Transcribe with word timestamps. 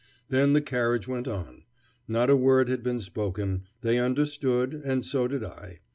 Then 0.29 0.53
the 0.53 0.61
carriage 0.63 1.07
went 1.07 1.27
on. 1.27 1.61
Not 2.07 2.31
a 2.31 2.35
word 2.35 2.69
had 2.69 2.81
been 2.81 2.99
spoken. 2.99 3.65
They 3.81 3.99
understood 3.99 4.81
and 4.83 5.05
so 5.05 5.27
did 5.27 5.43
I. 5.43 5.81